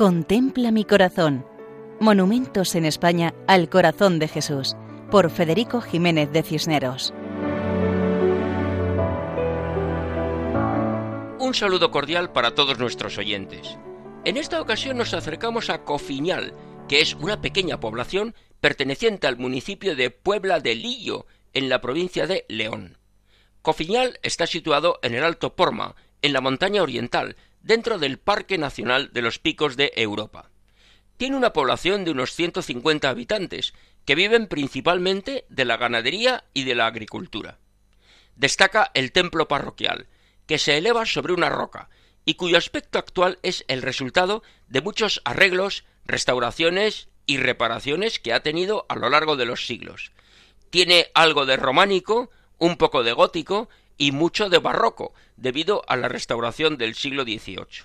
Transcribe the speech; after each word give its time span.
Contempla 0.00 0.70
mi 0.70 0.86
corazón. 0.86 1.44
Monumentos 2.00 2.74
en 2.74 2.86
España 2.86 3.34
al 3.46 3.68
corazón 3.68 4.18
de 4.18 4.28
Jesús, 4.28 4.74
por 5.10 5.30
Federico 5.30 5.82
Jiménez 5.82 6.32
de 6.32 6.42
Cisneros. 6.42 7.12
Un 11.38 11.52
saludo 11.52 11.90
cordial 11.90 12.32
para 12.32 12.54
todos 12.54 12.78
nuestros 12.78 13.18
oyentes. 13.18 13.76
En 14.24 14.38
esta 14.38 14.62
ocasión 14.62 14.96
nos 14.96 15.12
acercamos 15.12 15.68
a 15.68 15.84
Cofiñal, 15.84 16.54
que 16.88 17.02
es 17.02 17.12
una 17.12 17.42
pequeña 17.42 17.78
población 17.78 18.34
perteneciente 18.62 19.26
al 19.26 19.36
municipio 19.36 19.96
de 19.96 20.08
Puebla 20.08 20.60
de 20.60 20.76
Lillo, 20.76 21.26
en 21.52 21.68
la 21.68 21.82
provincia 21.82 22.26
de 22.26 22.46
León. 22.48 22.96
Cofiñal 23.60 24.18
está 24.22 24.46
situado 24.46 24.98
en 25.02 25.14
el 25.14 25.24
Alto 25.24 25.54
Porma, 25.54 25.94
en 26.22 26.32
la 26.32 26.40
montaña 26.40 26.82
oriental, 26.82 27.36
dentro 27.62 27.98
del 27.98 28.18
Parque 28.18 28.58
Nacional 28.58 29.10
de 29.12 29.22
los 29.22 29.38
Picos 29.38 29.76
de 29.76 29.92
Europa. 29.96 30.50
Tiene 31.16 31.36
una 31.36 31.52
población 31.52 32.04
de 32.04 32.12
unos 32.12 32.34
150 32.34 33.08
habitantes, 33.08 33.74
que 34.04 34.14
viven 34.14 34.46
principalmente 34.46 35.44
de 35.48 35.64
la 35.64 35.76
ganadería 35.76 36.44
y 36.54 36.64
de 36.64 36.74
la 36.74 36.86
agricultura. 36.86 37.58
Destaca 38.36 38.90
el 38.94 39.12
templo 39.12 39.46
parroquial, 39.46 40.08
que 40.46 40.58
se 40.58 40.78
eleva 40.78 41.04
sobre 41.04 41.34
una 41.34 41.50
roca, 41.50 41.90
y 42.24 42.34
cuyo 42.34 42.56
aspecto 42.56 42.98
actual 42.98 43.38
es 43.42 43.64
el 43.68 43.82
resultado 43.82 44.42
de 44.68 44.80
muchos 44.80 45.20
arreglos, 45.24 45.84
restauraciones 46.04 47.08
y 47.26 47.36
reparaciones 47.36 48.18
que 48.18 48.32
ha 48.32 48.42
tenido 48.42 48.86
a 48.88 48.96
lo 48.96 49.10
largo 49.10 49.36
de 49.36 49.46
los 49.46 49.66
siglos. 49.66 50.12
Tiene 50.70 51.08
algo 51.14 51.46
de 51.46 51.56
románico, 51.56 52.30
un 52.58 52.76
poco 52.76 53.02
de 53.02 53.12
gótico 53.12 53.68
y 54.00 54.12
mucho 54.12 54.48
de 54.48 54.58
barroco, 54.58 55.12
debido 55.36 55.84
a 55.86 55.94
la 55.94 56.08
restauración 56.08 56.78
del 56.78 56.94
siglo 56.94 57.24
XVIII. 57.24 57.84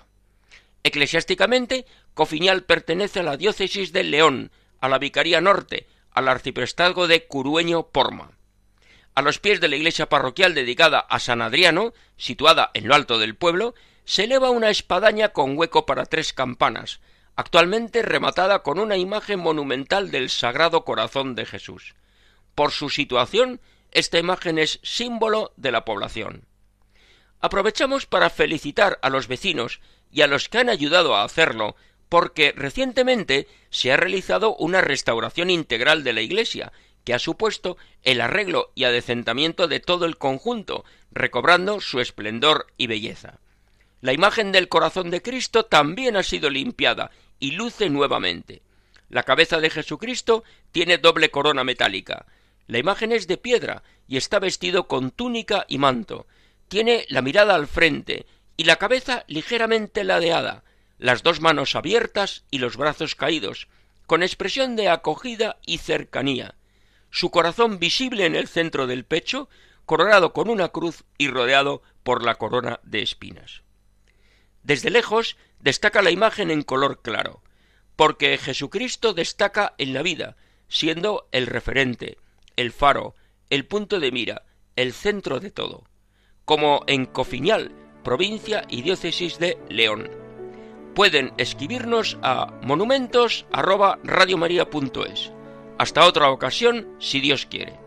Eclesiásticamente, 0.82 1.84
Cofiñal 2.14 2.64
pertenece 2.64 3.20
a 3.20 3.22
la 3.22 3.36
diócesis 3.36 3.92
de 3.92 4.02
León, 4.02 4.50
a 4.80 4.88
la 4.88 4.98
Vicaría 4.98 5.42
Norte, 5.42 5.86
al 6.12 6.28
arciprestazgo 6.28 7.06
de 7.06 7.26
Curueño-Porma. 7.26 8.30
A 9.14 9.20
los 9.20 9.38
pies 9.40 9.60
de 9.60 9.68
la 9.68 9.76
iglesia 9.76 10.08
parroquial 10.08 10.54
dedicada 10.54 11.00
a 11.00 11.18
San 11.18 11.42
Adriano, 11.42 11.92
situada 12.16 12.70
en 12.72 12.88
lo 12.88 12.94
alto 12.94 13.18
del 13.18 13.36
pueblo, 13.36 13.74
se 14.06 14.24
eleva 14.24 14.48
una 14.48 14.70
espadaña 14.70 15.34
con 15.34 15.58
hueco 15.58 15.84
para 15.84 16.06
tres 16.06 16.32
campanas, 16.32 17.00
actualmente 17.34 18.00
rematada 18.00 18.62
con 18.62 18.78
una 18.78 18.96
imagen 18.96 19.40
monumental 19.40 20.10
del 20.10 20.30
Sagrado 20.30 20.82
Corazón 20.86 21.34
de 21.34 21.44
Jesús. 21.44 21.94
Por 22.54 22.70
su 22.70 22.88
situación, 22.88 23.60
esta 23.96 24.18
imagen 24.18 24.58
es 24.58 24.78
símbolo 24.82 25.54
de 25.56 25.72
la 25.72 25.86
población. 25.86 26.44
Aprovechamos 27.40 28.04
para 28.04 28.28
felicitar 28.28 28.98
a 29.00 29.08
los 29.08 29.26
vecinos 29.26 29.80
y 30.12 30.20
a 30.20 30.26
los 30.26 30.50
que 30.50 30.58
han 30.58 30.68
ayudado 30.68 31.16
a 31.16 31.24
hacerlo, 31.24 31.76
porque 32.10 32.52
recientemente 32.54 33.48
se 33.70 33.92
ha 33.92 33.96
realizado 33.96 34.54
una 34.56 34.82
restauración 34.82 35.48
integral 35.48 36.04
de 36.04 36.12
la 36.12 36.20
iglesia, 36.20 36.72
que 37.04 37.14
ha 37.14 37.18
supuesto 37.18 37.78
el 38.02 38.20
arreglo 38.20 38.70
y 38.74 38.84
adecentamiento 38.84 39.66
de 39.66 39.80
todo 39.80 40.04
el 40.04 40.18
conjunto, 40.18 40.84
recobrando 41.10 41.80
su 41.80 41.98
esplendor 41.98 42.66
y 42.76 42.88
belleza. 42.88 43.40
La 44.02 44.12
imagen 44.12 44.52
del 44.52 44.68
corazón 44.68 45.08
de 45.08 45.22
Cristo 45.22 45.64
también 45.64 46.18
ha 46.18 46.22
sido 46.22 46.50
limpiada 46.50 47.12
y 47.40 47.52
luce 47.52 47.88
nuevamente. 47.88 48.60
La 49.08 49.22
cabeza 49.22 49.58
de 49.58 49.70
Jesucristo 49.70 50.44
tiene 50.70 50.98
doble 50.98 51.30
corona 51.30 51.64
metálica, 51.64 52.26
la 52.66 52.78
imagen 52.78 53.12
es 53.12 53.26
de 53.26 53.36
piedra 53.36 53.82
y 54.08 54.16
está 54.16 54.38
vestido 54.38 54.88
con 54.88 55.10
túnica 55.10 55.64
y 55.68 55.78
manto. 55.78 56.26
Tiene 56.68 57.06
la 57.08 57.22
mirada 57.22 57.54
al 57.54 57.66
frente 57.66 58.26
y 58.56 58.64
la 58.64 58.76
cabeza 58.76 59.24
ligeramente 59.28 60.04
ladeada, 60.04 60.64
las 60.98 61.22
dos 61.22 61.40
manos 61.40 61.76
abiertas 61.76 62.44
y 62.50 62.58
los 62.58 62.76
brazos 62.76 63.14
caídos, 63.14 63.68
con 64.06 64.22
expresión 64.22 64.76
de 64.76 64.88
acogida 64.88 65.58
y 65.66 65.78
cercanía. 65.78 66.54
Su 67.10 67.30
corazón 67.30 67.78
visible 67.78 68.26
en 68.26 68.34
el 68.34 68.48
centro 68.48 68.86
del 68.86 69.04
pecho, 69.04 69.48
coronado 69.84 70.32
con 70.32 70.48
una 70.50 70.68
cruz 70.68 71.04
y 71.18 71.28
rodeado 71.28 71.82
por 72.02 72.24
la 72.24 72.36
corona 72.36 72.80
de 72.82 73.02
espinas. 73.02 73.62
Desde 74.62 74.90
lejos 74.90 75.36
destaca 75.60 76.02
la 76.02 76.10
imagen 76.10 76.50
en 76.50 76.62
color 76.62 77.00
claro, 77.02 77.42
porque 77.94 78.36
Jesucristo 78.38 79.14
destaca 79.14 79.74
en 79.78 79.94
la 79.94 80.02
vida, 80.02 80.36
siendo 80.68 81.28
el 81.30 81.46
referente, 81.46 82.18
el 82.56 82.72
faro, 82.72 83.14
el 83.50 83.66
punto 83.66 84.00
de 84.00 84.10
mira, 84.10 84.42
el 84.74 84.92
centro 84.92 85.38
de 85.40 85.50
todo, 85.50 85.84
como 86.44 86.82
en 86.86 87.06
Cofiñal, 87.06 87.72
provincia 88.02 88.64
y 88.68 88.82
diócesis 88.82 89.38
de 89.38 89.56
León. 89.68 90.10
Pueden 90.94 91.32
escribirnos 91.36 92.18
a 92.22 92.52
monumentos@radiomaria.es. 92.62 95.32
Hasta 95.78 96.06
otra 96.06 96.30
ocasión, 96.30 96.88
si 96.98 97.20
Dios 97.20 97.44
quiere. 97.46 97.78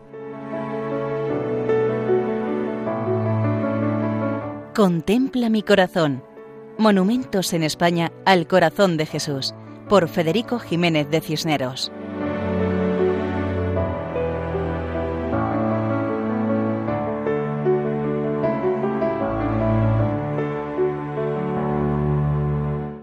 Contempla 4.74 5.50
mi 5.50 5.62
corazón. 5.62 6.24
Monumentos 6.78 7.52
en 7.52 7.64
España 7.64 8.12
al 8.24 8.46
corazón 8.46 8.96
de 8.96 9.06
Jesús, 9.06 9.52
por 9.88 10.08
Federico 10.08 10.60
Jiménez 10.60 11.10
de 11.10 11.20
Cisneros. 11.20 11.90